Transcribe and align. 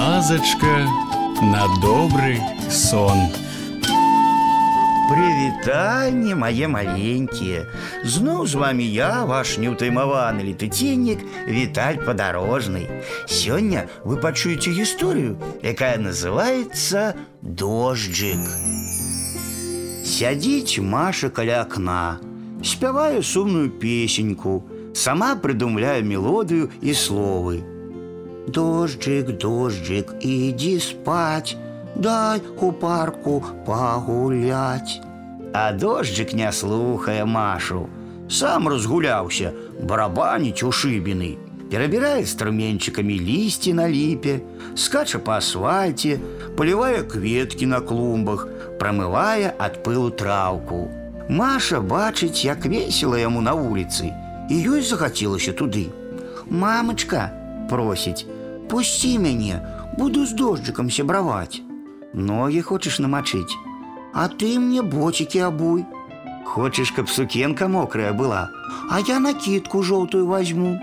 казачка 0.00 0.86
на 1.42 1.66
добрый 1.82 2.40
сон. 2.70 3.18
Прывітанне 5.08 6.34
мае 6.34 6.66
маленькія. 6.66 7.66
Зноў 8.02 8.46
з 8.46 8.54
вами 8.58 8.82
я, 8.82 9.24
ваш 9.24 9.58
неўтаймаваны 9.62 10.42
летыценнік 10.42 11.22
Віталь 11.46 12.02
падарожны. 12.02 12.90
Сёння 13.30 13.86
вы 14.02 14.18
пачуеце 14.18 14.74
гісторыю, 14.74 15.38
якая 15.62 15.98
называецца 16.02 17.14
дожджык. 17.42 18.42
Сядзіць 20.02 20.82
Маша 20.82 21.30
каля 21.30 21.62
акна, 21.62 22.18
спявае 22.64 23.22
сумную 23.22 23.70
песеньку, 23.70 24.64
сама 24.94 25.36
прыдумляе 25.36 26.02
мелодыю 26.02 26.70
і 26.82 26.94
словы. 26.94 27.62
Дожджик, 28.46 29.38
дожджик, 29.38 30.14
иди 30.20 30.78
спать, 30.78 31.56
дай 31.94 32.40
у 32.60 32.72
парку 32.72 33.44
погулять. 33.66 35.00
А 35.52 35.72
дожджик 35.72 36.32
не 36.32 36.52
слухае 36.52 37.24
Машу. 37.24 37.88
Сам 38.28 38.68
разгуляўся, 38.68 39.52
барабаніць 39.82 40.62
у 40.62 40.70
шыбіны. 40.70 41.36
Перабірае 41.70 42.22
струменчыкамі 42.26 43.14
лісці 43.18 43.72
на 43.74 43.88
ліпе, 43.90 44.38
скача 44.74 45.18
па 45.18 45.38
асфальце, 45.42 46.18
палівае 46.58 47.02
кветкі 47.02 47.66
на 47.66 47.80
клумбах, 47.80 48.46
прамывае 48.78 49.50
ад 49.58 49.82
пылу 49.82 50.10
траўку. 50.10 50.86
Маша 51.28 51.80
бачыць, 51.80 52.46
як 52.46 52.66
весела 52.66 53.18
яму 53.18 53.42
на 53.42 53.54
вуліцы, 53.58 54.14
і 54.50 54.54
ёй 54.54 54.82
захацелася 54.82 55.52
туды. 55.52 55.90
Мамачка, 56.46 57.30
просіць, 57.70 58.26
пусці 58.68 59.18
мяне, 59.18 59.60
буду 59.98 60.26
з 60.26 60.32
дожджыкам 60.32 60.90
сябраваць. 60.90 61.62
Ногі 62.14 62.60
хочаш 62.62 62.98
намачыць, 62.98 63.56
а 64.14 64.28
ты 64.28 64.58
мне 64.58 64.82
боцікі 64.82 65.40
абуй. 65.50 65.84
Хочаш, 66.44 66.90
каб 66.90 67.08
сукенка 67.10 67.68
мокрая 67.68 68.12
была, 68.12 68.48
а 68.90 69.00
я 69.00 69.18
накидку 69.18 69.82
жоўтую 69.82 70.26
возьму. 70.26 70.78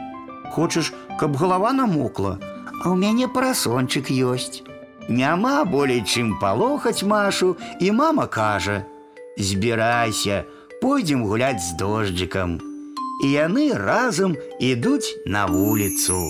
Хочаш, 0.51 0.93
каб 1.19 1.35
голова 1.35 1.73
намокла, 1.73 2.37
а 2.83 2.91
ў 2.91 2.95
мяне 2.95 3.27
парасончык 3.27 4.11
ёсць. 4.11 4.61
Няма 5.09 5.65
болей 5.65 6.03
чым 6.03 6.39
палохаць 6.39 7.03
Машу, 7.03 7.55
і 7.79 7.91
мама 7.91 8.27
кажа: « 8.27 9.37
Збірайся, 9.37 10.43
пойдзем 10.81 11.25
гуляць 11.25 11.63
з 11.63 11.75
дожджыкам. 11.79 12.59
І 13.23 13.27
яны 13.31 13.71
разам 13.73 14.35
ідуць 14.59 15.15
на 15.25 15.45
вуліцу. 15.45 16.29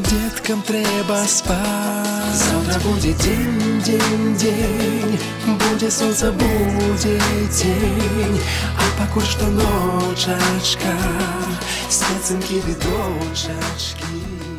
деткам 0.00 0.62
трэба 0.62 1.24
спаць. 1.28 2.34
Завтра 2.34 2.80
будзе 2.80 3.12
дзень, 3.14 3.80
дзень, 3.82 4.34
дзень, 4.36 5.18
будзе 5.46 5.90
сонца, 5.90 6.32
будзе 6.32 7.18
дзень, 7.50 8.40
а 8.74 8.84
пакуль 8.98 9.22
што 9.22 9.46
ночачка, 9.46 10.94
спецынкі 11.88 12.62
ды 12.66 12.74
дочачкі. 12.82 14.53